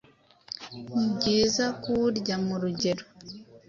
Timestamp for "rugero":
2.61-3.03